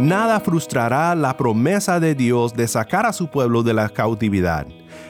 [0.00, 4.66] nada frustrará la promesa de Dios de sacar a su pueblo de la cautividad.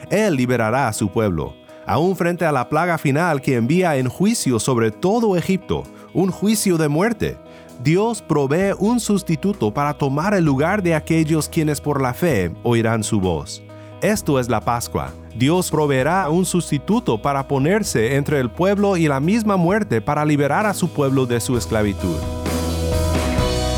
[0.09, 1.55] Él liberará a su pueblo,
[1.85, 5.83] aún frente a la plaga final que envía en juicio sobre todo Egipto,
[6.13, 7.37] un juicio de muerte.
[7.81, 13.03] Dios provee un sustituto para tomar el lugar de aquellos quienes por la fe oirán
[13.03, 13.63] su voz.
[14.01, 15.11] Esto es la Pascua.
[15.35, 20.65] Dios proveerá un sustituto para ponerse entre el pueblo y la misma muerte para liberar
[20.65, 22.40] a su pueblo de su esclavitud.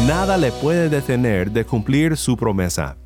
[0.07, 2.98] Nada le puede detener de cumplir su promesa.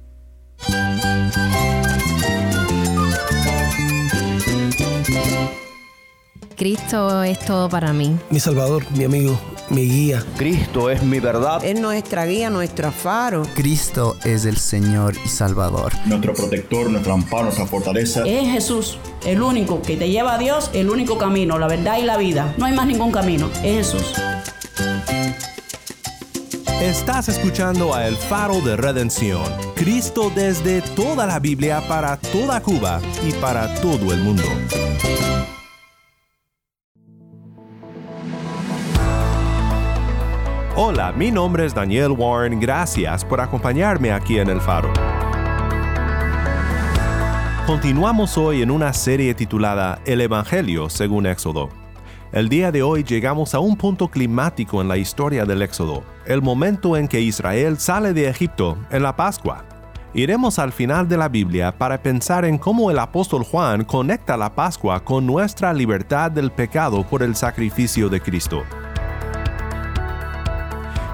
[6.55, 8.17] Cristo es todo para mí.
[8.31, 9.39] Mi Salvador, mi amigo,
[9.69, 10.23] mi guía.
[10.37, 11.63] Cristo es mi verdad.
[11.63, 13.43] Es nuestra guía, nuestro faro.
[13.53, 15.93] Cristo es el Señor y Salvador.
[16.07, 18.23] Nuestro protector, nuestro amparo, nuestra fortaleza.
[18.25, 22.05] Es Jesús, el único que te lleva a Dios, el único camino, la verdad y
[22.05, 22.55] la vida.
[22.57, 24.13] No hay más ningún camino, es Jesús.
[26.81, 29.41] Estás escuchando a El Faro de Redención,
[29.75, 34.43] Cristo desde toda la Biblia para toda Cuba y para todo el mundo.
[40.75, 44.93] Hola, mi nombre es Daniel Warren, gracias por acompañarme aquí en El Faro.
[47.65, 51.86] Continuamos hoy en una serie titulada El Evangelio según Éxodo.
[52.33, 56.41] El día de hoy llegamos a un punto climático en la historia del Éxodo, el
[56.41, 59.63] momento en que Israel sale de Egipto en la Pascua.
[60.13, 64.53] Iremos al final de la Biblia para pensar en cómo el apóstol Juan conecta la
[64.53, 68.63] Pascua con nuestra libertad del pecado por el sacrificio de Cristo.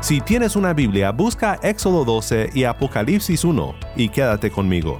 [0.02, 5.00] Si tienes una Biblia, busca Éxodo 12 y Apocalipsis 1 y quédate conmigo.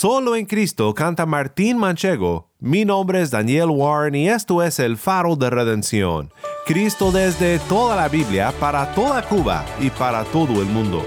[0.00, 2.52] Solo en Cristo canta Martín Manchego.
[2.60, 6.32] Mi nombre es Daniel Warren y esto es el faro de redención.
[6.66, 11.02] Cristo desde toda la Biblia, para toda Cuba y para todo el mundo.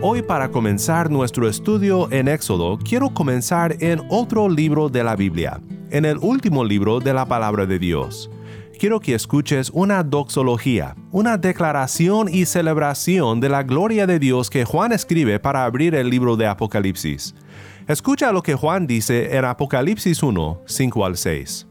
[0.00, 5.60] Hoy para comenzar nuestro estudio en Éxodo, quiero comenzar en otro libro de la Biblia,
[5.90, 8.30] en el último libro de la palabra de Dios.
[8.78, 14.64] Quiero que escuches una doxología, una declaración y celebración de la gloria de Dios que
[14.64, 17.34] Juan escribe para abrir el libro de Apocalipsis.
[17.86, 21.66] Escucha lo que Juan dice en Apocalipsis 1, 5 al 6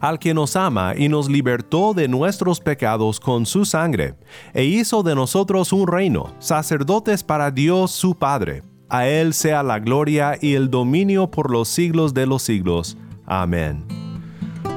[0.00, 4.14] al que nos ama y nos libertó de nuestros pecados con su sangre,
[4.52, 8.62] e hizo de nosotros un reino, sacerdotes para Dios su Padre.
[8.88, 12.96] A Él sea la gloria y el dominio por los siglos de los siglos.
[13.26, 14.09] Amén.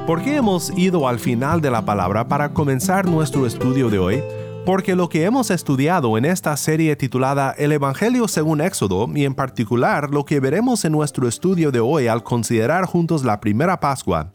[0.06, 4.22] ¿Por qué hemos ido al final de la palabra para comenzar nuestro estudio de hoy?
[4.66, 9.34] Porque lo que hemos estudiado en esta serie titulada El Evangelio según Éxodo, y en
[9.34, 14.32] particular lo que veremos en nuestro estudio de hoy al considerar juntos la primera Pascua,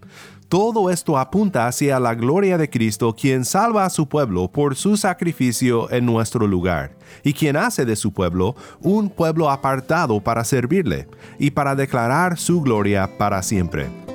[0.47, 4.97] todo esto apunta hacia la gloria de Cristo, quien salva a su pueblo por su
[4.97, 11.07] sacrificio en nuestro lugar, y quien hace de su pueblo un pueblo apartado para servirle
[11.37, 14.08] y para declarar su gloria para siempre.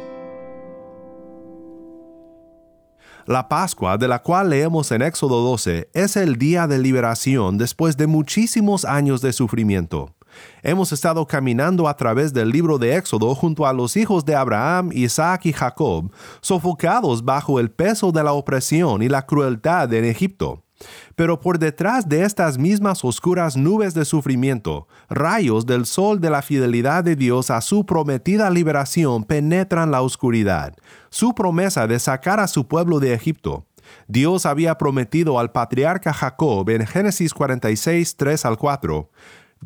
[3.27, 7.97] La Pascua, de la cual leemos en Éxodo 12, es el día de liberación después
[7.97, 10.15] de muchísimos años de sufrimiento.
[10.63, 14.91] Hemos estado caminando a través del libro de Éxodo junto a los hijos de Abraham,
[14.93, 16.13] Isaac y Jacob,
[16.43, 20.64] sofocados bajo el peso de la opresión y la crueldad en Egipto.
[21.17, 26.43] Pero por detrás de estas mismas oscuras nubes de sufrimiento, rayos del sol de la
[26.43, 30.75] fidelidad de Dios a su prometida liberación penetran la oscuridad,
[31.11, 33.67] su promesa de sacar a su pueblo de Egipto.
[34.09, 39.11] Dios había prometido al patriarca Jacob en Génesis 46, 3 al 4,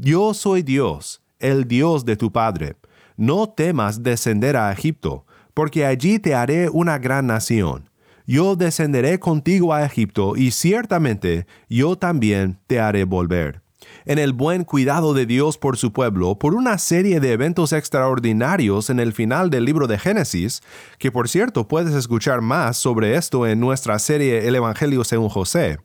[0.00, 2.76] yo soy Dios, el Dios de tu Padre.
[3.16, 7.90] No temas descender a Egipto, porque allí te haré una gran nación.
[8.30, 13.62] Yo descenderé contigo a Egipto, y ciertamente yo también te haré volver.
[14.04, 18.90] En el buen cuidado de Dios por su pueblo, por una serie de eventos extraordinarios
[18.90, 20.60] en el final del libro de Génesis,
[20.98, 25.78] que por cierto puedes escuchar más sobre esto en nuestra serie El Evangelio según José,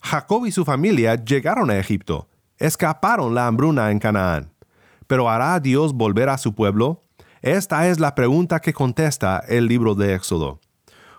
[0.00, 4.54] Jacob y su familia llegaron a Egipto, escaparon la hambruna en Canaán.
[5.06, 7.02] Pero ¿hará Dios volver a su pueblo?
[7.42, 10.60] Esta es la pregunta que contesta el libro de Éxodo.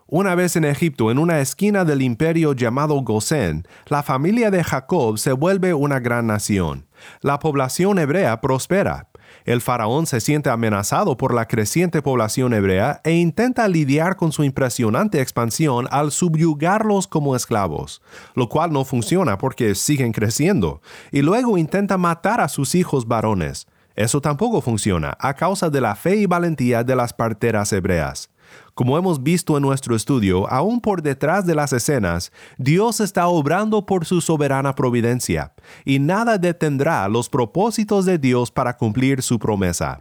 [0.08, 5.18] Una vez en Egipto, en una esquina del imperio llamado Gosén, la familia de Jacob
[5.18, 6.86] se vuelve una gran nación.
[7.22, 9.10] La población hebrea prospera.
[9.46, 14.44] El faraón se siente amenazado por la creciente población hebrea e intenta lidiar con su
[14.44, 18.04] impresionante expansión al subyugarlos como esclavos,
[18.36, 23.66] lo cual no funciona porque siguen creciendo, y luego intenta matar a sus hijos varones.
[23.96, 28.30] Eso tampoco funciona a causa de la fe y valentía de las parteras hebreas.
[28.74, 33.86] Como hemos visto en nuestro estudio, aún por detrás de las escenas, Dios está obrando
[33.86, 35.54] por su soberana providencia,
[35.86, 40.00] y nada detendrá los propósitos de Dios para cumplir su promesa.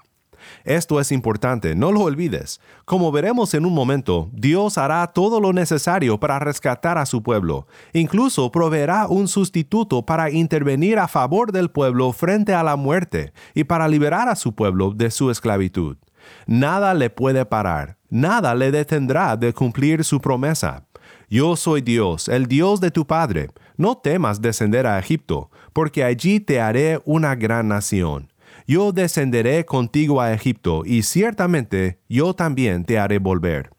[0.64, 2.61] Esto es importante, no lo olvides.
[2.84, 7.66] Como veremos en un momento, Dios hará todo lo necesario para rescatar a su pueblo.
[7.92, 13.64] Incluso proveerá un sustituto para intervenir a favor del pueblo frente a la muerte y
[13.64, 15.96] para liberar a su pueblo de su esclavitud.
[16.47, 20.87] Nada le puede parar, nada le detendrá de cumplir su promesa.
[21.28, 23.50] Yo soy Dios, el Dios de tu Padre.
[23.76, 28.33] No temas descender a Egipto, porque allí te haré una gran nación.
[28.66, 33.75] Yo descenderé contigo a Egipto, y ciertamente yo también te haré volver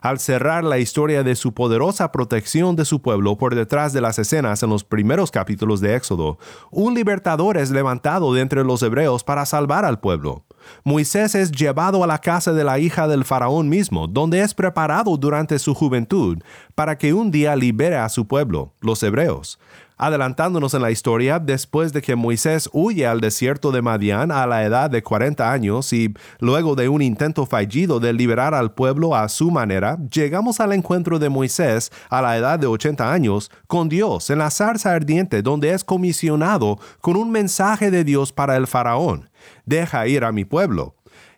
[0.00, 4.18] al cerrar la historia de su poderosa protección de su pueblo por detrás de las
[4.18, 6.38] escenas en los primeros capítulos de Éxodo,
[6.70, 10.44] un libertador es levantado de entre los hebreos para salvar al pueblo.
[10.84, 15.16] Moisés es llevado a la casa de la hija del faraón mismo, donde es preparado
[15.16, 16.38] durante su juventud
[16.74, 19.58] para que un día libere a su pueblo, los hebreos.
[19.96, 24.64] Adelantándonos en la historia, después de que Moisés huye al desierto de Madián a la
[24.64, 29.28] edad de 40 años y luego de un intento fallido de liberar al pueblo a
[29.28, 34.30] su manera, llegamos al encuentro de Moisés a la edad de 80 años con Dios
[34.30, 39.30] en la zarza ardiente donde es comisionado con un mensaje de Dios para el faraón.
[39.64, 40.94] Deja ir a mi pueblo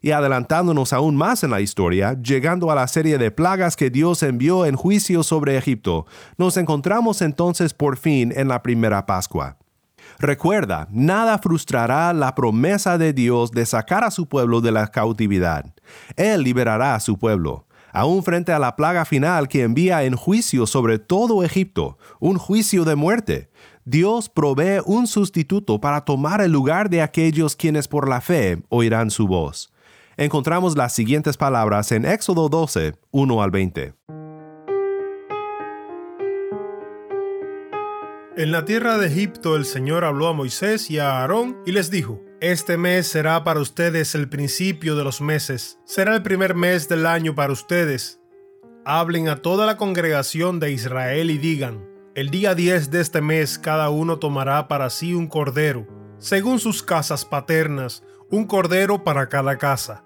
[0.06, 4.22] y adelantándonos aún más en la historia, llegando a la serie de plagas que Dios
[4.22, 6.06] envió en juicio sobre Egipto,
[6.38, 9.56] nos encontramos entonces por fin en la primera Pascua.
[10.18, 15.74] Recuerda, nada frustrará la promesa de Dios de sacar a su pueblo de la cautividad.
[16.16, 17.64] Él liberará a su pueblo.
[17.92, 22.84] aún frente a la plaga final que envía en juicio sobre todo Egipto, un juicio
[22.84, 23.48] de muerte.
[23.88, 29.12] Dios provee un sustituto para tomar el lugar de aquellos quienes por la fe oirán
[29.12, 29.72] su voz.
[30.16, 33.94] Encontramos las siguientes palabras en Éxodo 12, 1 al 20.
[38.36, 41.88] En la tierra de Egipto el Señor habló a Moisés y a Aarón y les
[41.88, 46.88] dijo, Este mes será para ustedes el principio de los meses, será el primer mes
[46.88, 48.18] del año para ustedes.
[48.84, 53.58] Hablen a toda la congregación de Israel y digan, El día 10 de este mes
[53.58, 59.58] cada uno tomará para sí un cordero, según sus casas paternas, un cordero para cada
[59.58, 60.02] casa.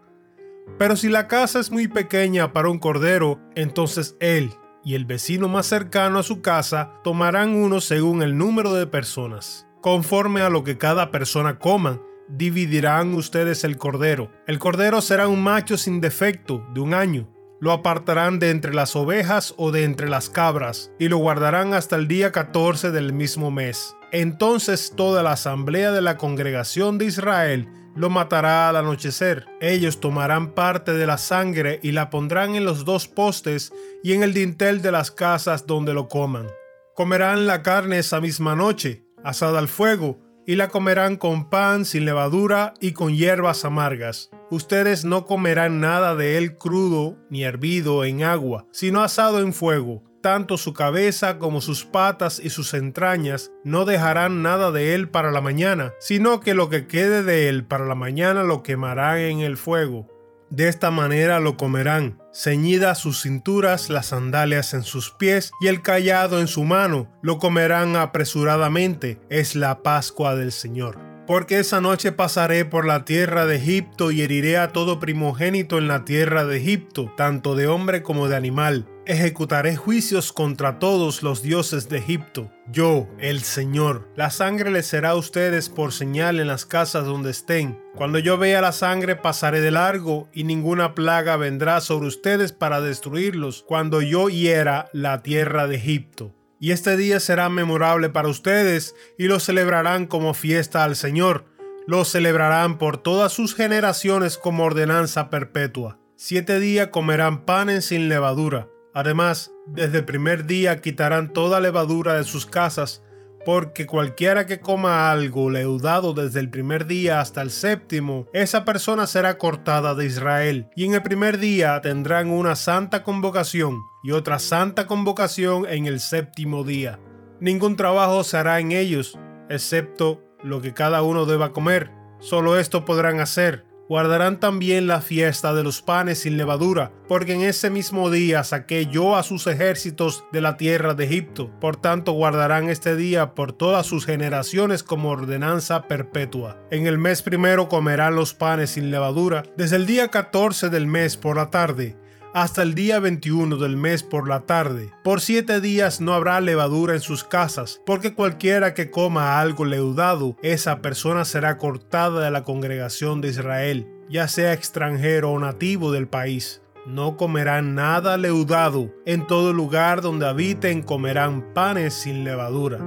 [0.76, 4.50] Pero si la casa es muy pequeña para un cordero, entonces él
[4.85, 9.69] y el vecino más cercano a su casa tomarán uno según el número de personas.
[9.81, 14.33] Conforme a lo que cada persona coma, dividirán ustedes el cordero.
[14.49, 17.29] El cordero será un macho sin defecto de un año.
[17.61, 21.97] Lo apartarán de entre las ovejas o de entre las cabras, y lo guardarán hasta
[21.97, 23.97] el día 14 del mismo mes.
[24.12, 29.47] Entonces toda la asamblea de la congregación de Israel lo matará al anochecer.
[29.61, 34.23] Ellos tomarán parte de la sangre y la pondrán en los dos postes y en
[34.23, 36.47] el dintel de las casas donde lo coman.
[36.95, 40.19] Comerán la carne esa misma noche, asada al fuego,
[40.50, 44.30] y la comerán con pan sin levadura y con hierbas amargas.
[44.50, 50.02] Ustedes no comerán nada de él crudo ni hervido en agua, sino asado en fuego
[50.21, 55.30] tanto su cabeza como sus patas y sus entrañas no dejarán nada de él para
[55.30, 59.40] la mañana, sino que lo que quede de él para la mañana lo quemarán en
[59.40, 60.09] el fuego.
[60.50, 65.80] De esta manera lo comerán, ceñidas sus cinturas, las sandalias en sus pies y el
[65.80, 70.99] callado en su mano, lo comerán apresuradamente, es la Pascua del Señor.
[71.28, 75.87] Porque esa noche pasaré por la tierra de Egipto y heriré a todo primogénito en
[75.87, 81.42] la tierra de Egipto, tanto de hombre como de animal, ejecutaré juicios contra todos los
[81.42, 82.50] dioses de Egipto.
[82.71, 87.30] Yo, el Señor, la sangre les será a ustedes por señal en las casas donde
[87.30, 87.80] estén.
[87.95, 92.80] Cuando yo vea la sangre pasaré de largo y ninguna plaga vendrá sobre ustedes para
[92.80, 96.35] destruirlos cuando yo hiera la tierra de Egipto.
[96.59, 101.47] Y este día será memorable para ustedes y lo celebrarán como fiesta al Señor.
[101.87, 105.99] Lo celebrarán por todas sus generaciones como ordenanza perpetua.
[106.16, 112.25] Siete días comerán panes sin levadura Además, desde el primer día quitarán toda levadura de
[112.25, 113.02] sus casas,
[113.44, 119.06] porque cualquiera que coma algo leudado desde el primer día hasta el séptimo, esa persona
[119.06, 120.68] será cortada de Israel.
[120.76, 126.00] Y en el primer día tendrán una santa convocación y otra santa convocación en el
[126.00, 126.99] séptimo día.
[127.40, 129.18] Ningún trabajo se hará en ellos,
[129.49, 131.90] excepto lo que cada uno deba comer.
[132.18, 137.40] Solo esto podrán hacer guardarán también la fiesta de los panes sin levadura, porque en
[137.40, 141.50] ese mismo día saqué yo a sus ejércitos de la tierra de Egipto.
[141.59, 146.56] Por tanto guardarán este día por todas sus generaciones como ordenanza perpetua.
[146.70, 151.16] En el mes primero comerán los panes sin levadura, desde el día 14 del mes
[151.16, 151.97] por la tarde
[152.32, 154.92] hasta el día 21 del mes por la tarde.
[155.02, 160.37] Por siete días no habrá levadura en sus casas, porque cualquiera que coma algo leudado,
[160.42, 166.08] esa persona será cortada de la congregación de Israel, ya sea extranjero o nativo del
[166.08, 166.62] país.
[166.87, 172.78] No comerán nada leudado, en todo lugar donde habiten comerán panes sin levadura.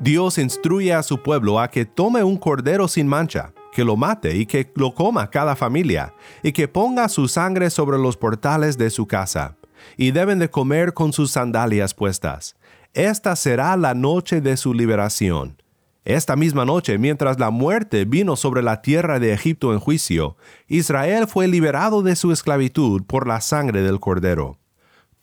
[0.00, 4.34] Dios instruye a su pueblo a que tome un cordero sin mancha que lo mate
[4.38, 8.88] y que lo coma cada familia, y que ponga su sangre sobre los portales de
[8.88, 9.58] su casa,
[9.98, 12.56] y deben de comer con sus sandalias puestas.
[12.94, 15.62] Esta será la noche de su liberación.
[16.06, 21.26] Esta misma noche, mientras la muerte vino sobre la tierra de Egipto en juicio, Israel
[21.26, 24.58] fue liberado de su esclavitud por la sangre del cordero.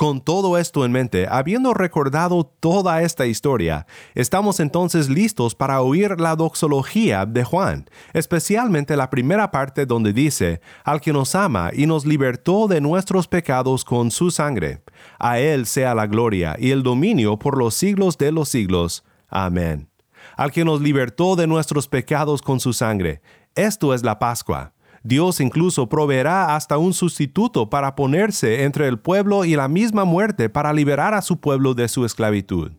[0.04, 6.20] Con todo esto en mente, habiendo recordado toda esta historia, estamos entonces listos para oír
[6.20, 11.86] la doxología de Juan, especialmente la primera parte donde dice, al que nos ama y
[11.86, 14.82] nos libertó de nuestros pecados con su sangre.
[15.20, 19.06] A Él sea la gloria y el dominio por los siglos de los siglos.
[19.30, 19.88] Amén.
[20.36, 23.22] Al que nos libertó de nuestros pecados con su sangre.
[23.56, 24.73] Esto es la Pascua.
[25.04, 30.50] Dios incluso proveerá hasta un sustituto para ponerse entre el pueblo y la misma muerte
[30.50, 32.72] para liberar a su pueblo de su esclavitud.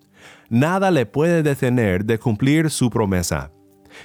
[0.48, 3.50] Nada le puede detener de cumplir su promesa.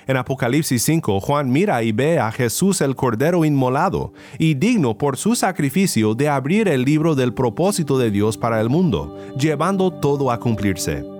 [0.05, 5.17] En Apocalipsis 5, Juan mira y ve a Jesús el Cordero inmolado y digno por
[5.17, 10.29] su sacrificio de abrir el libro del propósito de Dios para el mundo, llevando todo
[10.29, 11.18] a cumplirse.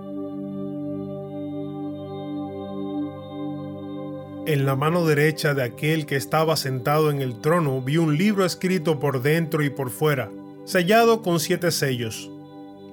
[4.49, 8.43] En la mano derecha de aquel que estaba sentado en el trono vi un libro
[8.43, 10.31] escrito por dentro y por fuera,
[10.65, 12.31] sellado con siete sellos.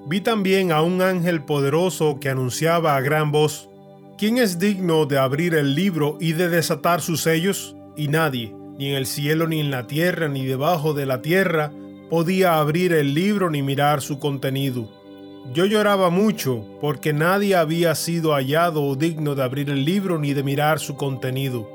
[0.07, 3.71] Vi también a un ángel poderoso que anunciaba a gran voz,
[4.19, 7.75] ¿quién es digno de abrir el libro y de desatar sus sellos?
[7.97, 11.73] Y nadie, ni en el cielo, ni en la tierra, ni debajo de la tierra,
[12.11, 14.91] podía abrir el libro ni mirar su contenido.
[15.53, 20.43] Yo lloraba mucho porque nadie había sido hallado digno de abrir el libro ni de
[20.43, 21.71] mirar su contenido.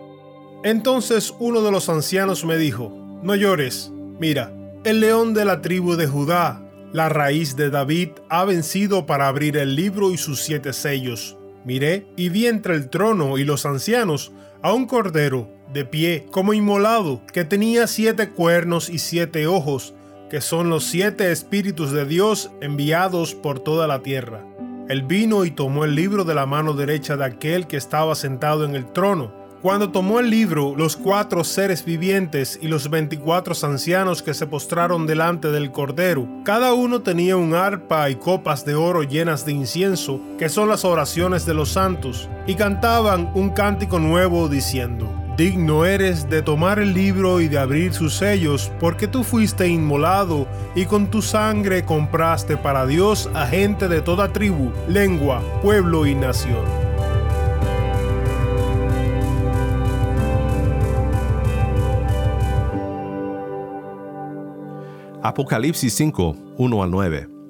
[0.63, 2.91] Entonces uno de los ancianos me dijo,
[3.23, 6.61] no llores, mira, el león de la tribu de Judá,
[6.93, 11.37] la raíz de David, ha vencido para abrir el libro y sus siete sellos.
[11.65, 16.53] Miré y vi entre el trono y los ancianos a un cordero, de pie, como
[16.53, 19.93] inmolado, que tenía siete cuernos y siete ojos,
[20.31, 24.45] que son los siete espíritus de Dios enviados por toda la tierra.
[24.87, 28.63] Él vino y tomó el libro de la mano derecha de aquel que estaba sentado
[28.63, 29.33] en el trono.
[29.61, 35.05] Cuando tomó el libro, los cuatro seres vivientes y los veinticuatro ancianos que se postraron
[35.05, 40.21] delante del Cordero, cada uno tenía un arpa y copas de oro llenas de incienso,
[40.39, 46.29] que son las oraciones de los santos, y cantaban un cántico nuevo diciendo, Digno eres
[46.29, 51.07] de tomar el libro y de abrir sus sellos, porque tú fuiste inmolado y con
[51.07, 56.65] tu sangre compraste para Dios a gente de toda tribu, lengua, pueblo y nación.
[65.23, 67.40] Apocalipsis 5, 1 al 9.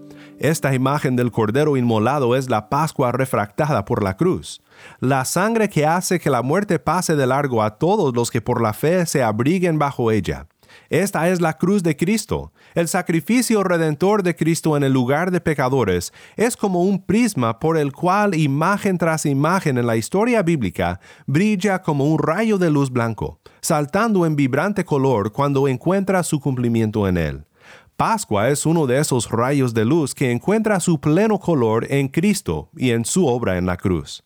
[0.42, 4.60] Esta imagen del Cordero inmolado es la Pascua refractada por la cruz,
[5.00, 8.60] la sangre que hace que la muerte pase de largo a todos los que por
[8.60, 10.48] la fe se abriguen bajo ella.
[10.90, 12.54] Esta es la cruz de Cristo.
[12.74, 17.78] El sacrificio redentor de Cristo en el lugar de pecadores es como un prisma por
[17.78, 22.90] el cual imagen tras imagen en la historia bíblica brilla como un rayo de luz
[22.90, 27.46] blanco, saltando en vibrante color cuando encuentra su cumplimiento en él.
[28.02, 32.68] Pascua es uno de esos rayos de luz que encuentra su pleno color en Cristo
[32.76, 34.24] y en su obra en la cruz.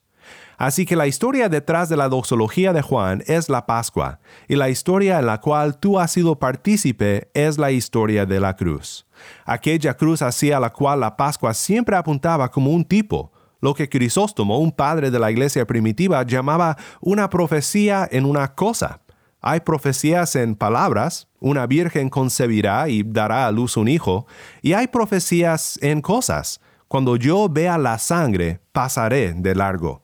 [0.56, 4.70] Así que la historia detrás de la doxología de Juan es la Pascua, y la
[4.70, 9.06] historia en la cual tú has sido partícipe es la historia de la cruz.
[9.44, 14.58] Aquella cruz hacia la cual la Pascua siempre apuntaba como un tipo, lo que Crisóstomo,
[14.58, 19.02] un padre de la iglesia primitiva, llamaba una profecía en una cosa.
[19.48, 24.26] Hay profecías en palabras, una virgen concebirá y dará a luz un hijo,
[24.60, 26.60] y hay profecías en cosas.
[26.88, 30.02] Cuando yo vea la sangre, pasaré de largo.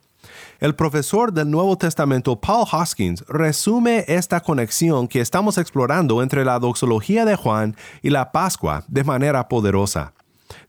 [0.60, 6.60] El profesor del Nuevo Testamento Paul Hoskins resume esta conexión que estamos explorando entre la
[6.60, 10.14] doxología de Juan y la Pascua de manera poderosa.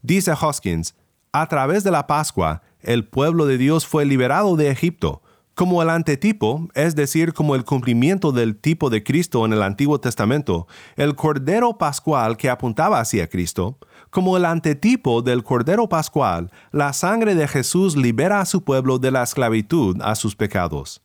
[0.02, 0.96] Dice Hoskins,
[1.32, 5.22] a través de la Pascua, el pueblo de Dios fue liberado de Egipto,
[5.56, 10.00] como el antetipo, es decir, como el cumplimiento del tipo de Cristo en el Antiguo
[10.00, 13.78] Testamento, el Cordero Pascual que apuntaba hacia Cristo,
[14.10, 19.12] como el antetipo del Cordero Pascual, la sangre de Jesús libera a su pueblo de
[19.12, 21.02] la esclavitud a sus pecados.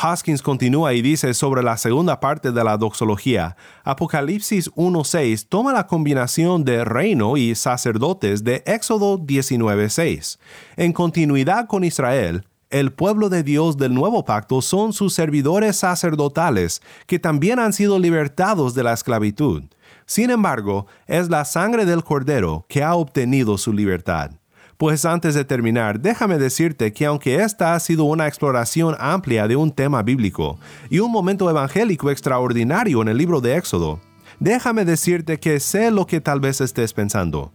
[0.00, 5.86] Hoskins continúa y dice sobre la segunda parte de la doxología, Apocalipsis 1.6 toma la
[5.86, 10.38] combinación de reino y sacerdotes de Éxodo 19.6.
[10.76, 16.80] En continuidad con Israel, el pueblo de Dios del nuevo pacto son sus servidores sacerdotales,
[17.06, 19.64] que también han sido libertados de la esclavitud.
[20.06, 24.32] Sin embargo, es la sangre del Cordero que ha obtenido su libertad.
[24.78, 29.54] Pues antes de terminar, déjame decirte que aunque esta ha sido una exploración amplia de
[29.54, 30.58] un tema bíblico
[30.90, 34.00] y un momento evangélico extraordinario en el libro de Éxodo,
[34.40, 37.52] déjame decirte que sé lo que tal vez estés pensando.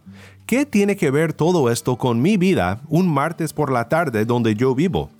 [0.48, 4.54] ¿Qué tiene que ver todo esto con mi vida un martes por la tarde donde
[4.54, 5.10] yo vivo?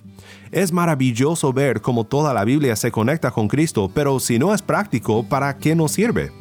[0.52, 4.62] Es maravilloso ver cómo toda la Biblia se conecta con Cristo, pero si no es
[4.62, 6.32] práctico, ¿para qué nos sirve?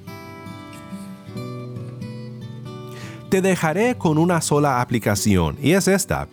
[3.29, 6.29] Te dejaré con una sola aplicación, y es esta.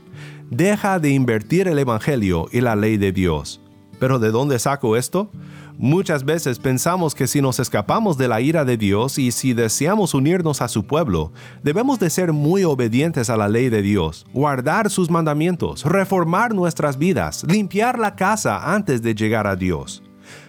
[0.48, 3.60] Deja de invertir el Evangelio y la ley de Dios.
[3.98, 5.28] ¿Pero de dónde saco esto?
[5.76, 10.14] Muchas veces pensamos que si nos escapamos de la ira de Dios y si deseamos
[10.14, 11.32] unirnos a su pueblo,
[11.64, 16.96] debemos de ser muy obedientes a la ley de Dios, guardar sus mandamientos, reformar nuestras
[16.96, 20.02] vidas, limpiar la casa antes de llegar a Dios.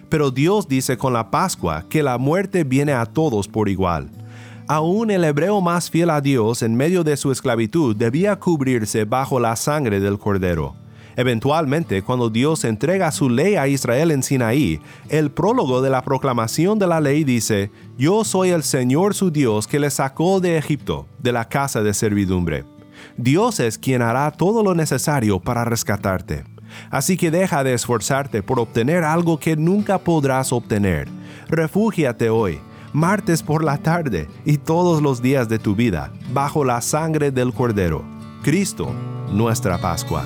[0.08, 4.08] Pero Dios dice con la Pascua que la muerte viene a todos por igual.
[4.68, 9.40] Aún el hebreo más fiel a Dios en medio de su esclavitud debía cubrirse bajo
[9.40, 10.76] la sangre del cordero.
[11.16, 16.78] Eventualmente, cuando Dios entrega su ley a Israel en Sinaí, el prólogo de la proclamación
[16.78, 21.06] de la ley dice, Yo soy el Señor su Dios que le sacó de Egipto,
[21.18, 22.64] de la casa de servidumbre.
[23.16, 26.44] Dios es quien hará todo lo necesario para rescatarte.
[26.90, 31.08] Así que deja de esforzarte por obtener algo que nunca podrás obtener.
[31.48, 32.60] Refúgiate hoy,
[32.92, 37.54] martes por la tarde y todos los días de tu vida, bajo la sangre del
[37.54, 38.04] Cordero.
[38.42, 38.92] Cristo,
[39.32, 40.24] nuestra Pascua.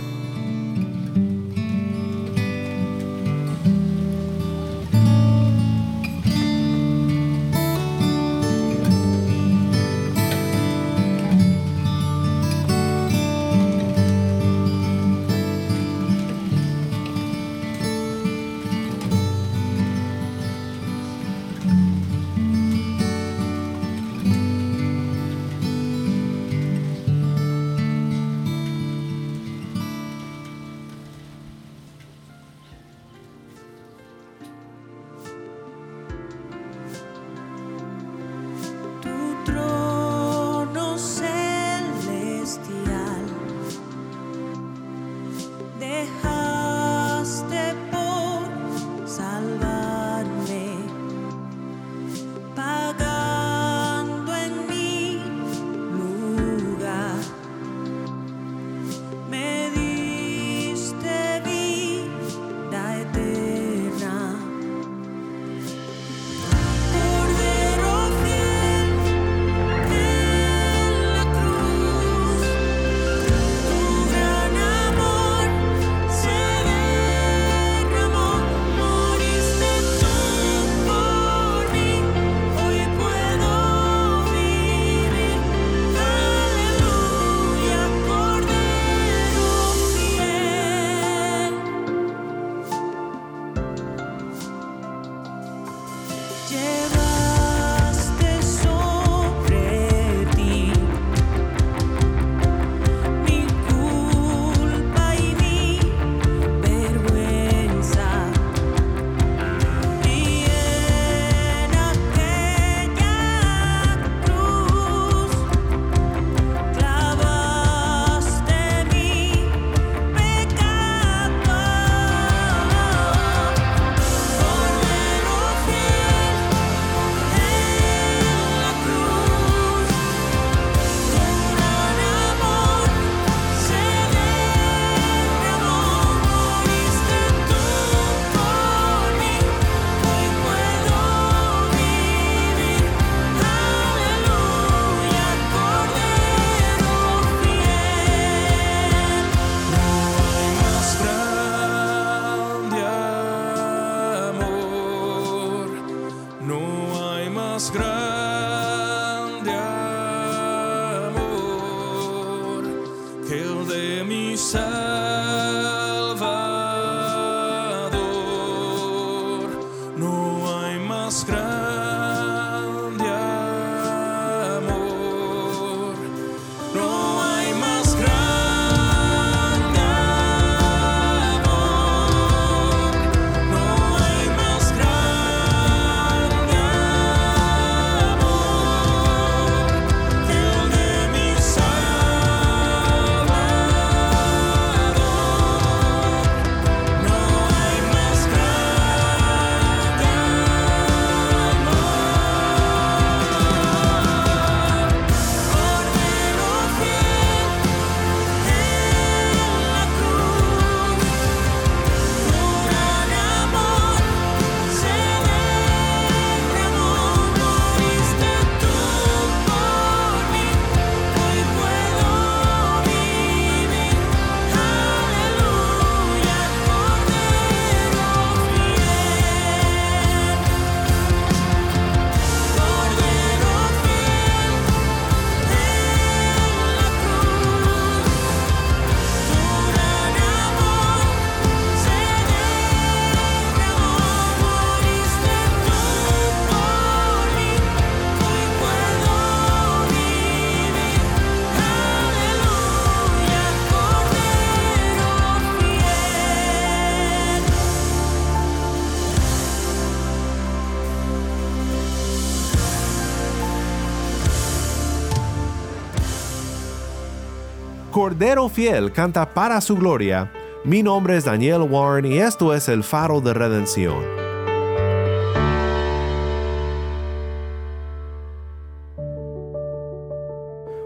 [268.11, 270.33] Cordero Fiel canta para su gloria.
[270.65, 274.03] Mi nombre es Daniel Warren y esto es El Faro de Redención.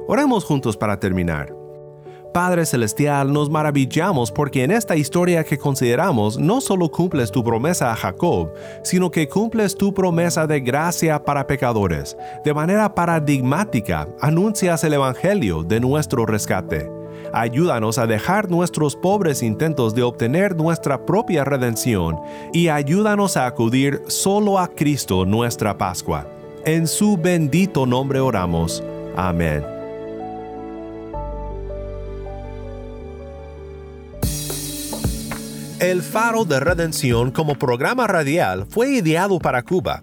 [0.06, 1.56] Oremos juntos para terminar.
[2.34, 7.90] Padre Celestial, nos maravillamos porque en esta historia que consideramos no solo cumples tu promesa
[7.90, 12.18] a Jacob, sino que cumples tu promesa de gracia para pecadores.
[12.44, 17.04] De manera paradigmática, anuncias el Evangelio de nuestro rescate.
[17.32, 22.16] Ayúdanos a dejar nuestros pobres intentos de obtener nuestra propia redención
[22.52, 26.26] y ayúdanos a acudir solo a Cristo nuestra Pascua.
[26.64, 28.82] En su bendito nombre oramos.
[29.16, 29.74] Amén.
[35.84, 40.02] El Faro de Redención como programa radial fue ideado para Cuba,